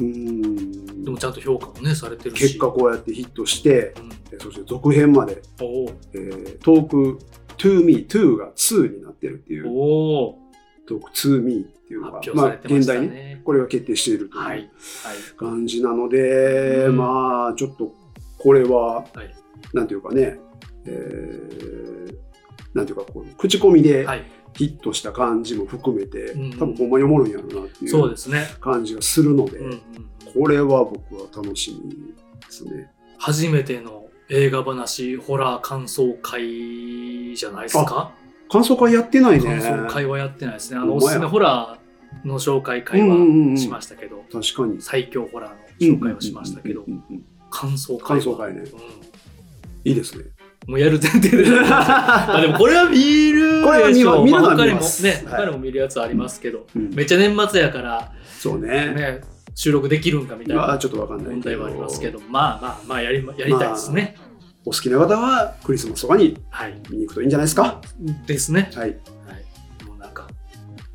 [0.00, 2.42] ーんいでもちゃんと評価もね、されてるし。
[2.42, 4.08] 結果こうやってヒットして、うん。
[4.32, 5.90] えそして続編まで、おお。
[6.14, 7.18] えートーク
[7.58, 9.68] To Me 2が2になってるっていう。
[9.68, 10.38] おお。
[10.86, 12.26] トーク To Me っていうのがね。
[12.34, 14.60] まあ、現代ねこれが決定しているとはい。
[14.60, 16.96] う感じなので、うん。
[16.96, 17.94] まあちょっと
[18.38, 19.34] これは、はい。
[19.72, 20.38] なんていうかね、
[20.86, 22.16] えー
[22.74, 23.82] なんていうかこう口コミい。
[23.82, 24.24] ではい。
[24.56, 28.58] ヒットした感じも含めて、うん多分ほんまにおもろいんやろうなっていう。
[28.60, 29.80] 感じがするので、うんうんうん
[30.34, 31.90] これは僕は楽しみ
[32.40, 32.92] ですね。
[33.16, 38.12] 初めての映画話ホラー感想会じゃないですか？
[38.50, 39.60] 感想会やってないね。
[39.60, 40.78] 感想会はやってないですね。
[40.78, 44.82] あの、おすすめホラーの紹介会うんうんうんうんはしましたけど、確かに。
[44.82, 48.08] 最強ホラーの紹介をしましたけどうん、うんうんうん感想会は。
[48.08, 48.66] 感想会ねうん
[49.84, 50.24] いいですね。
[50.66, 51.44] もうやる前提で。
[51.60, 58.68] まあでもこれは見るこれは見見るのはにも見ますね、はい他にも見るやつありますけど、うんめっちゃ年末やから、そうね。
[58.94, 59.20] ね、
[59.54, 61.34] 収録できるんかみたいなまあちょっとわかんないけど。
[61.36, 64.16] 問題はありますけど、まあまあまあやりまやりたいですね。
[64.64, 66.74] お好きな方はクリスマスとかにはい。
[66.90, 67.80] 見に行くといいんじゃないですか？
[68.26, 68.70] ですね。
[68.74, 68.88] はい。
[68.88, 68.96] はい。
[69.86, 70.26] もうなんか、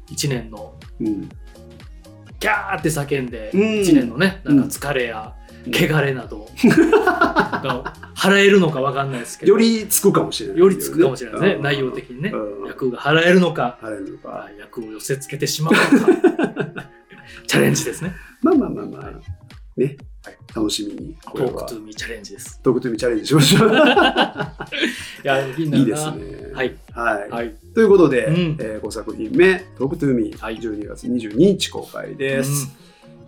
[0.10, 1.30] 一年のうん。
[2.42, 5.34] ギャーって叫んで、うん一年のね、なんか疲れや、
[5.68, 12.30] 汚れなどが払えるのかわかんないですけど、よりつくかもしれない、よりつくかもしれないですね、うん内容的にね。
[12.30, 14.30] うん役が払えるのか、払えるのか。
[14.30, 16.86] まあ役を寄せつけてしまうのか、
[17.48, 18.14] チャレンジですね。
[18.42, 19.12] まあまあまあまあ。
[19.78, 20.38] ねはい。
[20.56, 21.16] 楽しみに。
[21.26, 22.60] こトークトゥーミーチャレンジです。
[22.62, 23.70] トークトゥーミーチャレンジしましょう。
[23.74, 23.74] い
[25.24, 26.12] や、いいんだいいよな。
[26.12, 26.54] ですね。
[26.54, 26.76] はい。
[26.94, 27.30] はい。
[27.30, 27.56] はい。
[27.74, 32.68] ということで、うんえ5作品目、トークトゥーミー、はい12月22日公開でうんす。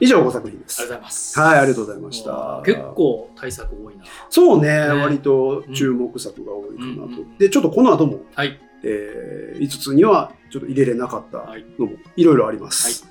[0.03, 0.81] 以上5作品です。
[0.81, 1.39] ありがとうございます。
[1.39, 2.61] はい、ありがとうございました。
[2.65, 4.03] 結構対策多いな。
[4.29, 7.21] そうね、ね割と注目作が多いかなと。
[7.21, 8.59] うんで、ちょっとこの後も、はい。
[8.83, 11.65] え5つにはちょっと入れれなかったはい。
[11.79, 13.05] のもいろいろあります。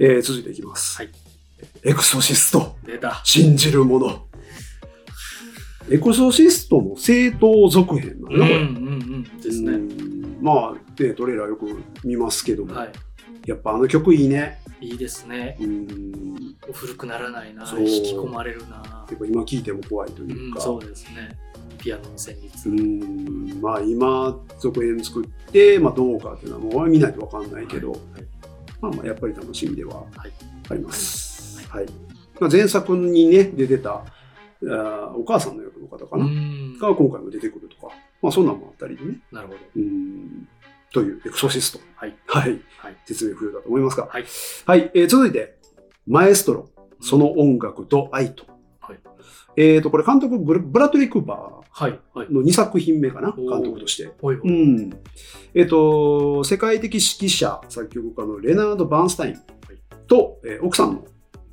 [0.00, 0.96] えー続いていきます。
[0.98, 1.10] はい
[1.84, 3.20] エクソシスト、出た。
[3.22, 4.26] 信じる者。
[5.90, 8.68] エクソシストの正当続編なのね、うんうんう
[9.18, 9.22] ん。
[9.40, 9.76] ですうね。
[9.76, 11.66] んまあ、ね、トレーラーよく
[12.04, 12.92] 見ますけども、はい。
[13.46, 14.61] やっぱあの曲いいね。
[14.82, 15.56] いいですね。
[15.60, 16.56] うん。
[16.72, 17.62] 古くならないな。
[17.78, 19.06] 引き込まれるな。
[19.08, 20.60] 結構今聴いても怖いといううん、か。
[20.60, 21.38] そうですね。
[21.78, 22.68] ピアノの旋律。
[22.68, 28.00] うんまあ今続編作って、まあ、どうかっていうのはもう見ないと分かんないけど、はい
[28.80, 30.32] まあまあやっぱり楽しみでははい
[30.68, 31.68] あります。
[31.68, 31.86] はい
[32.40, 36.78] まあ、前作にね出てたあーお母さんの役の方かな、うん。
[36.78, 39.18] が今回も出てくるとか、まあそんなんもあったりでね。
[39.30, 39.60] なるほど。
[39.76, 40.48] うん
[40.92, 41.80] というエクソシスト。
[41.96, 42.16] はい。
[42.26, 42.60] はい。
[42.78, 42.96] はい。
[43.06, 44.06] 説明不要だと思いますが。
[44.06, 44.24] はい。
[44.66, 44.90] はい。
[44.94, 45.56] えー続いて、
[46.06, 46.68] マエストロ、
[47.00, 48.44] その音楽と愛と。
[48.80, 48.98] はい。
[49.56, 51.98] えっ、と、これ監督ブラ、ブラッドリー・クーパはい。
[52.14, 52.34] はいー。
[52.34, 54.10] の2作品目かな、おー監督として。
[54.20, 54.36] ほい。
[54.36, 54.90] うん。
[55.54, 59.36] えっ、と、世界的指揮者、作曲家のレナード・バーンスタイン
[60.06, 61.04] と、えー奥さんの、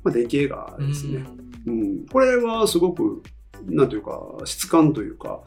[0.02, 1.24] まあ、電気映画ですね。
[1.66, 2.06] うん。
[2.06, 3.22] これはすごく、
[3.66, 5.42] なんというか、質感というか、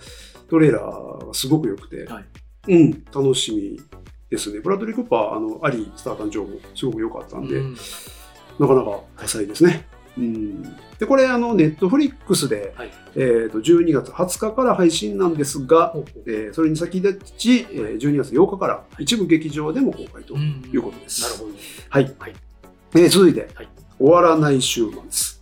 [0.49, 2.25] トレーラーがすごく良くて、はい
[2.67, 3.79] うん、楽しみ
[4.29, 4.59] ですね。
[4.59, 7.75] ブラッドリー・クーパー、あの、アリー・スター誕生もすごく良かったんで、うん。
[8.59, 9.85] なかなか多彩ですね。
[10.15, 10.61] うん、
[10.99, 12.91] でこれあのネットフリックスで、はい。
[13.15, 15.93] えー、と12月20日から配信なんですが、
[16.27, 21.23] えーそれに先立ち、えー12月8日から一部劇場でも公開とうんいうことです。
[21.23, 21.51] なるほど。
[21.89, 22.15] はい。
[22.19, 22.33] はい。
[22.95, 23.69] えー続いて、はい。
[23.97, 25.39] 終わらない週末。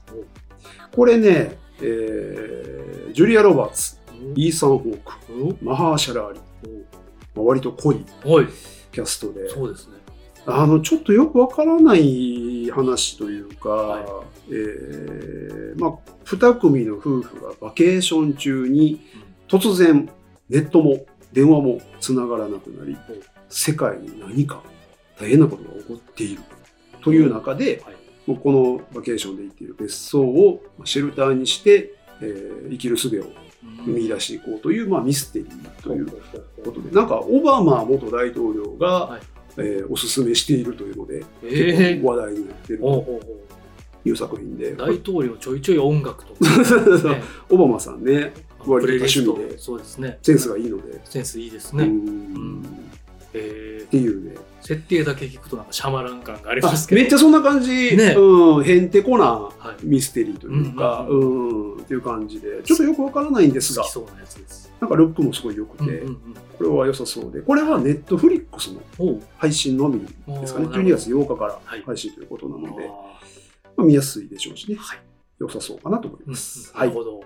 [0.93, 0.95] お。
[0.95, 3.97] これね、えージュリア・ロバーツ、
[4.35, 6.39] イーサン・ホーク、おマハーシャラ・アリ、
[7.35, 8.05] まあ割と濃い。
[8.91, 9.95] キャストで、そうですね。
[10.45, 14.03] あのちょっとよくわからない話というか、はい。
[14.49, 15.91] えーまあ、
[16.25, 18.99] 2組の夫婦がバケーション中に
[19.47, 20.09] 突然
[20.49, 22.97] ネットも電話もつながらなくなり
[23.49, 24.61] 世界に何か
[25.17, 26.41] 大変なことが起こっている
[27.03, 27.95] という中で、はい。
[28.27, 33.33] もうこのバケーションで行っている別荘をシェルターにして、えー生きる術をうん
[33.85, 36.07] 見出していこうという、まあ、ミステリーという
[36.63, 39.21] ことでなんかオバマ元大統領が、はい。
[39.57, 41.77] えーおすすめしているというので、えー。
[41.77, 43.19] 結構話題になっていると
[44.05, 46.33] いう作品で、大統領ちょいちょい音楽と
[47.09, 47.21] ね。
[47.49, 48.31] オバマさんね
[48.65, 50.19] 割と多趣味でそうですね。
[50.21, 52.61] センスがいいので、センスいいですうね、ん
[53.33, 54.35] えっていうね。
[54.35, 57.01] ー設定だけ聞くとなんかシャマラン感がありあますけど。
[57.01, 58.13] めっちゃそんな感じ、ね。
[58.15, 59.85] うん、へんてこなはい。
[59.85, 62.61] ミステリーというか、ううんっていう感じで。
[62.63, 63.83] ちょっとよくわからないんですが。
[63.85, 64.71] そうなやつです。
[64.79, 66.33] なんかルックもすごい良くて、うんうんうん。
[66.57, 67.41] これは良さそうで。
[67.41, 68.81] これはネットフリックスの
[69.37, 70.27] 配信のみですかね。
[70.27, 71.81] おーなるほど12月8日からはい。
[71.83, 72.91] 配信ということなので、あ
[73.77, 74.75] まあ、見やすいでしょうしね。
[74.75, 74.99] ーはい。
[75.39, 77.23] 良さそうかなと思いうんます、はいなるほど。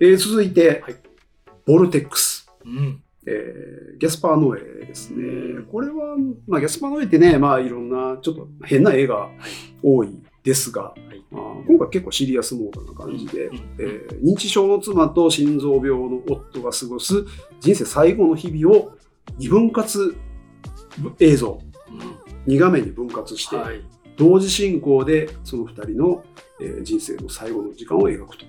[0.00, 0.96] えー続いて、はい。
[1.66, 5.24] ボルテックスうんえーギャスパー・ノエですね。
[5.24, 5.66] うん。
[5.66, 9.28] これは、まあ、ギャスパー・ノエってね、まあ、いろんなちょっと変な映画
[9.82, 11.34] 多いですが、い。
[11.34, 13.56] まあ、今回結構シリアスモードな感じで、うん。
[13.78, 17.24] えー認知症の妻と心臓病の夫が過ごす
[17.60, 18.92] 人生最後の日々を
[19.36, 20.16] 二分割
[21.20, 21.60] 映像、
[22.46, 22.52] うん。
[22.54, 23.82] 2画面に分割して、はい。
[24.16, 26.24] 同時進行でその2人の、
[26.60, 28.44] えー人生の最後の時間を描くと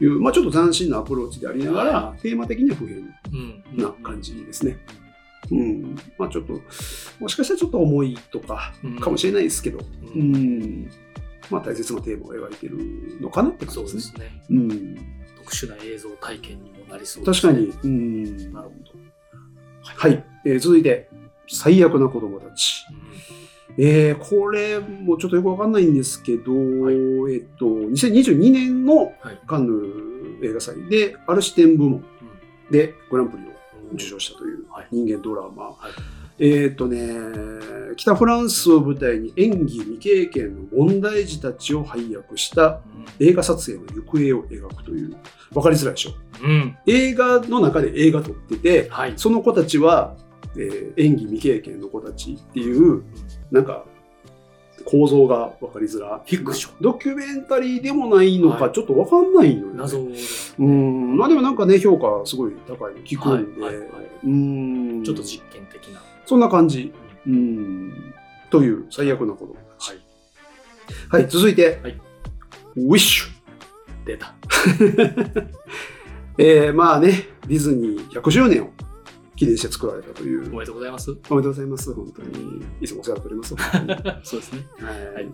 [0.00, 3.82] いう、まあ、ちょっと斬新なアプローチでありながら、はテーマ的には普遍うん。
[3.82, 4.78] な感じですね。
[5.50, 6.60] うん、まあちょっと、
[7.20, 8.98] もしかしたらちょっと重いとかうん。
[8.98, 9.82] かもしれないですけど、う
[10.14, 10.32] うん。
[10.32, 10.90] ん、
[11.50, 12.76] まあ大切なテーマを描いてる
[13.20, 14.00] のかなって感じですね。
[14.00, 14.42] ですね。
[14.50, 14.96] うん、
[15.38, 17.52] 特殊な映像体験にもなりそうですね。
[17.52, 18.98] 確かに、うん、なるほど。
[19.84, 21.08] はい、えー続いて、
[21.48, 22.84] 最悪な子供たち。
[22.90, 23.05] うん
[23.78, 26.52] えーこれもちょっとよくわかんないんですけど、
[27.28, 27.34] い。
[27.34, 29.38] えっと、2022年のはい。
[29.46, 32.04] カンヌ映画祭で、アルシテン部門
[32.70, 33.46] でグランプリを
[33.90, 33.96] うん。
[33.96, 34.88] 受賞したというはい。
[34.90, 35.64] 人間ドラマ。
[35.70, 35.92] はい。
[36.38, 37.08] えっ、とね、
[37.96, 42.80] 北フランスを舞台に演技未経験の問題児たちを配役した
[43.20, 45.16] 映画撮影の行方を描くという、
[45.54, 46.10] わかりづらいでしょ。
[46.42, 46.50] うん。
[46.50, 49.14] うん映画の中で映画撮ってて、はい。
[49.16, 50.14] その子たちは、
[50.56, 53.02] えー演技未経験の子たちっていう、
[53.50, 53.84] なんか、
[54.84, 56.36] 構造がわかりづらい。
[56.36, 56.74] フィクション。
[56.80, 58.72] ドキュメンタリーでもないのか、はい。
[58.72, 59.78] ちょっとわかんないのよね。
[59.78, 60.16] 謎で。
[60.16, 63.60] すうん、まあでもなんかね、評価すごい高いの聞くんで、
[64.24, 66.00] うん、ちょっと実験的な。
[66.24, 66.92] そんな感じ。
[67.26, 68.14] うん、
[68.50, 69.90] という最悪な子供たち。
[69.90, 71.22] はい。
[71.22, 72.00] はい、続いて、はい。
[72.76, 73.36] ウィッシュ。
[74.04, 74.34] 出た。
[76.38, 78.70] えー、まあね、ディズニー100周年を
[79.36, 80.48] 記念して作られたという。
[80.52, 81.10] おめでとうございます。
[81.10, 82.64] おめでとうございます、本当に。
[82.80, 83.54] いつもお世話になっております。
[84.30, 84.66] そうですね。
[84.80, 85.14] はい。
[85.14, 85.28] はい。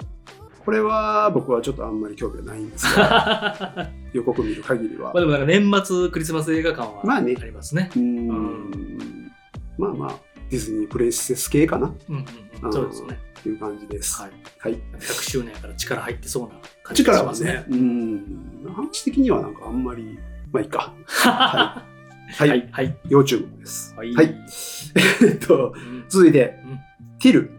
[0.65, 5.11] これは僕はちょっとあんまり興味がないんですが、ま 予告見る限りは。
[5.15, 5.19] あ。
[5.19, 7.37] でもなんか年末クリスマス映画館はまあね。
[7.41, 7.91] ありますね。
[7.97, 9.33] うーん。
[9.79, 10.15] まあまあ、
[10.51, 11.93] ディズニープレイステス系かな。
[12.09, 12.25] うんうん
[12.65, 12.73] うん。
[12.73, 13.19] そうですね。
[13.43, 14.21] という感じです。
[14.23, 14.31] はい。
[14.59, 14.81] はい。
[14.99, 16.49] 100周年やから力入ってそうな
[16.85, 17.53] 感じが力はしますね。
[17.53, 20.19] ね、うん、話的にはなんかあんまり、
[20.53, 20.95] まあいいか。
[21.07, 21.92] は
[22.33, 22.49] はい。
[22.49, 23.95] はいはい要注目です。
[23.97, 26.79] はい えっと、うん続いて、うん
[27.23, 27.51] ティル。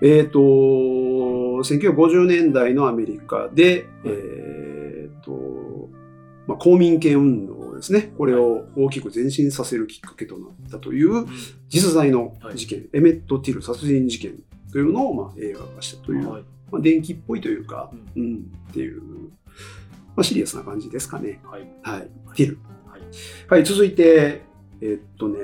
[0.00, 5.90] えっ、と、1950年代のアメリカで、えっ、と、
[6.46, 8.12] まあ、公民権運動ですね。
[8.16, 11.26] これを大きく前進させるきっかけとなったという
[11.68, 18.36] 実在の事件、エメット・ティル殺人事件というのをまあ映画化したという、はいまあ、電気っぽいというか、うんうん、
[18.70, 21.40] っていう、まあ、シリアスな感じですかね。
[21.44, 22.08] はいはい。
[22.36, 22.58] ティル。
[23.48, 24.42] はいはい、続いて、
[24.80, 25.38] えっとね、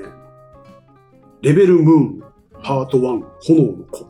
[1.41, 2.23] レベルムーン
[2.63, 4.07] パート1、炎の子。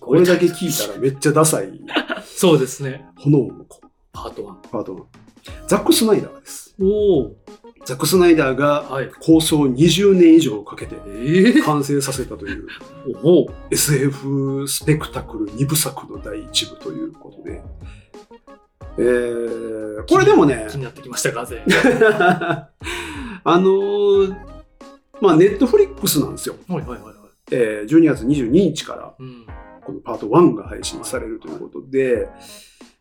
[0.00, 1.80] これだけ聞いたらめっちゃダサい
[2.24, 3.80] そうですね炎の子。
[4.12, 5.68] パート1パート1。
[5.68, 6.74] ザック・スナイダーです。
[6.80, 7.36] おお
[7.84, 12.66] ザック・スナイダーがはい構想20年以上かけてええ完成させたという
[13.22, 17.62] おお SF スペクタクル2部作の第1部ということで。
[18.98, 21.62] えー、これでもね気、になってきましたがぜ？
[21.68, 22.70] あ
[23.44, 24.36] のー
[25.20, 26.56] まあ、ネットフリックスなんですよ。
[26.68, 27.14] はいはいはいはい。
[27.52, 29.46] えー、12月22日からうん。
[29.86, 32.28] このパート1が配信されるということで、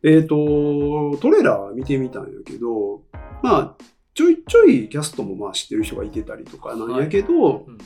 [0.03, 3.01] えっ、と、トレーラー見てみたんやけど、
[3.41, 3.75] まあ、
[4.13, 7.77] ちょいちょいキャストもまあ知ってる人がいてたりとかなんやけど、うん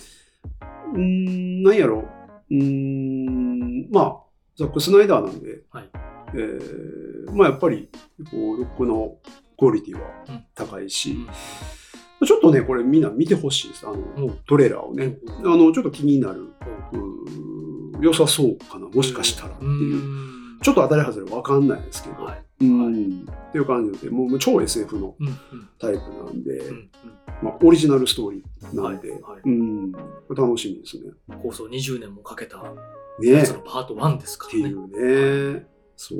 [0.93, 2.09] うーん、なんやろ、
[2.51, 4.17] うーん、まあ、
[4.57, 5.89] ザック・スナイダーなんで、はい
[6.33, 7.89] えーまあやっぱり、
[8.31, 9.17] こう、ルックの
[9.59, 10.43] クオリティはうん。
[10.55, 12.27] 高いし、うん。
[12.27, 13.85] ちょっとね、これみんな見てほしいです。
[13.87, 15.17] あの、おトレーラーをね。
[15.27, 16.47] あの、ちょっと気になる。
[16.93, 19.67] おうーん良さそうかな、もしかしたらってう。
[19.67, 19.95] いう。
[20.55, 20.59] ん。
[20.61, 22.45] ちょっと当たり外れわかんないですけど、はい。
[22.61, 23.25] うん。
[23.49, 25.27] っていう感じで、もう超 SF のうん。
[25.27, 25.35] うん。
[25.79, 26.75] タイプなんで、うん。
[26.75, 26.89] うん。
[27.43, 29.09] まあ、オリジナルストーリーなんで、
[29.45, 31.11] うん、楽しみですね。
[31.43, 32.57] 構想20年もかけた
[33.19, 34.69] ねパート1ですかってらね。
[34.69, 35.67] いうね。
[36.01, 36.19] そう。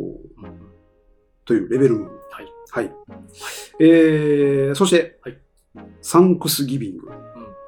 [1.46, 2.04] というレベル。
[2.04, 2.10] は
[2.42, 2.52] い。
[2.70, 2.92] はい。
[3.80, 5.38] えー、そして、はい
[6.02, 7.08] サンクスギビング。
[7.08, 7.20] うん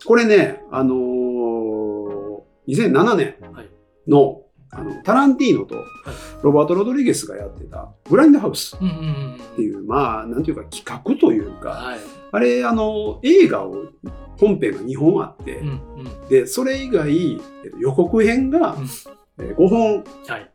[0.03, 3.69] これね、あのー、2007年はい
[4.07, 5.75] の、あのタランティーノと
[6.41, 8.79] ロバート・ロドリゲスがやってたグラインドハウスっ
[9.55, 11.99] ていう、まあ、なんていうか企画というか、はい。
[12.31, 13.75] あれ、あの、映画を、
[14.39, 15.73] 本編が2本あって、うんう
[16.25, 18.87] んで、それ以外、えっと予告編がうん
[19.37, 20.51] えー5本、はい。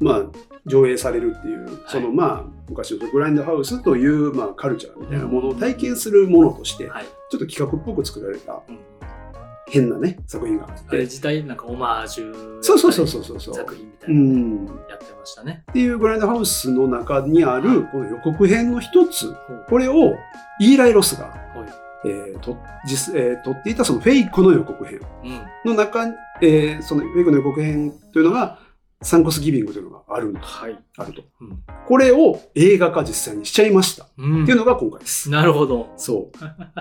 [0.00, 0.22] まあ、
[0.66, 7.04] 上映されるっていう、そのまあ、昔のグラインドハウスという、まあ、カルチャーみたいなものを体験するものとして、はい。
[7.30, 8.78] ちょっと企画っぽく作られたうん
[9.68, 11.04] 変なね、作品があっあれて。
[11.06, 13.54] 自体なんかオマージュそうそうそうそうそうそう。
[13.54, 14.72] 作品みたういな。
[14.90, 15.64] やってましたね。
[15.72, 20.14] っていうグラインドハウスの中にあはいる、この予告編の一つ、ほうこれを
[20.60, 21.38] イーライ・ロスが、はい
[22.08, 22.56] えーと
[22.86, 25.28] 実えー撮っていたそのフェイクの予告編う
[25.68, 25.72] ん。
[25.72, 26.06] の中、
[26.40, 28.60] えーそのフェイクの予告編というのが、
[29.02, 30.78] サンクスギビングというのがあるはい。
[30.96, 31.22] あると。
[31.40, 34.08] うんこれを映画化実際にしちゃいました。
[34.18, 35.30] うんっていうのが今回です。
[35.30, 35.92] なるほど。
[35.96, 36.36] そう。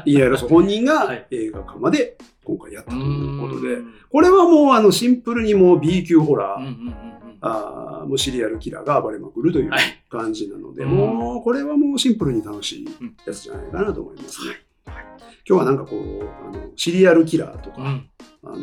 [0.10, 3.00] イーライ・ロス本人が はい映画化まで今回やったとい
[3.38, 6.94] うことで、うんこれはもうあのシンプルにもう B 級ホラー、うんうんうんうん
[7.42, 12.88] あーもうシリアルキラーが暴れまくるというはい感じなので、うんもうこれはもうシンプルに楽しい
[13.26, 14.56] やつじゃないかなと思いますね。
[14.88, 18.10] 今日はなんかこうあのシリアルキラーとか、うん。
[18.44, 18.58] あの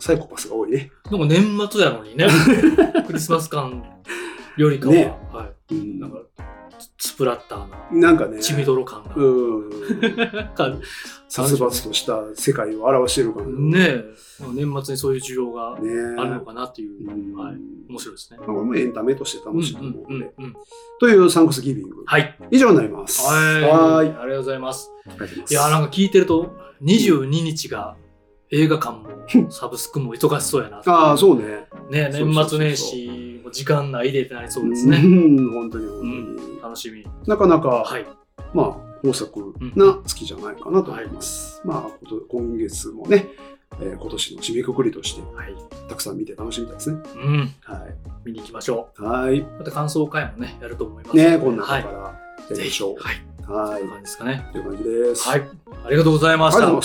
[0.00, 0.90] サイコパスが多いね。
[1.10, 2.26] なんか年末やのにね。
[3.06, 3.84] クリスマス感
[4.56, 5.98] よりかは、ねはうい。
[5.98, 6.18] なんんか、
[6.98, 9.14] スプラッターな、なんかね、血みどろ感が。
[9.16, 9.24] う
[9.66, 9.70] ん、
[10.54, 10.72] か
[11.28, 14.04] 殺伐とした世界を表している感じのねえ、
[14.52, 17.56] 年末にそういう需要がねあるのかなっていう、うんはい、
[17.88, 18.38] 面白いですね。
[18.38, 20.32] まあこれもエンタメとして楽しいと思うので、
[20.98, 22.36] というサンクスギビングはい。
[22.50, 23.22] 以上になります。
[23.22, 24.08] はい。
[24.08, 24.90] ありがとうございます。
[25.50, 27.96] いや、なんか聞いてると、22日が
[28.50, 30.82] 映画館もサブスクも忙しそうやな。
[30.84, 31.68] ああ、そうね。
[31.90, 34.98] ね、年末年始、時間ないでってなりそうですね。
[34.98, 36.06] うん、本当に本当に。
[36.06, 37.06] うん、楽しみ。
[37.26, 38.06] なかなか、はい。
[38.54, 41.60] まあ、豊作な月じゃないかなと思います。
[41.64, 43.28] まあ、こと今月もね、
[43.80, 45.54] えー今年の締めくくりとして、はい。
[45.88, 46.98] たくさん見て楽しみたいですね。
[47.14, 47.54] うん。
[47.62, 47.86] は
[48.24, 49.02] 見に行きましょい。
[49.02, 49.40] はい。
[49.40, 49.46] う。
[49.58, 51.16] また感想会もね、やると思います。
[51.16, 51.82] ねこんな中はい。
[51.82, 52.12] からや
[52.50, 52.56] り。
[52.58, 52.96] ましょう。
[52.98, 53.70] はい。
[53.72, 53.82] はい。
[53.82, 54.48] 感じですかね。
[54.52, 55.28] という感じです。
[55.28, 55.48] はい。
[55.84, 56.66] ありがとうございました。
[56.66, 56.76] 皆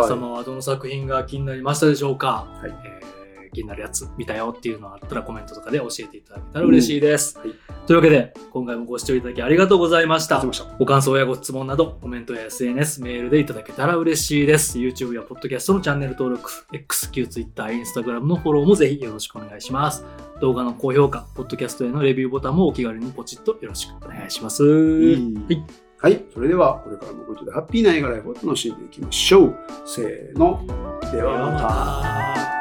[0.00, 3.13] は様はどの作品が気になりましたでしょうか、はいえー
[3.54, 10.42] 気になるやつ見たよっていうのがあったらコメントとかで教えていただけたら嬉しいです、うんはいというわけで今回もご視聴いただきありがとうございました
[10.78, 20.02] ご感想やご質問などコメントや SNS メールでいただけたら嬉しいです YouTube や Podcast のチャンネル登録 X、Q、Twitter、Instagram のフォローもぜひよろしくお願いします
[20.40, 25.84] 動画の高評価 Podcast へのレビューボタンもお気軽にポチッとよろしくお願いします、た。
[26.04, 26.22] はい。
[26.34, 29.56] それでは、これからもことでハッピーな映画ライフを楽しんでいきましょう。
[29.86, 30.62] せーの。
[31.10, 32.48] ではまた。
[32.48, 32.53] た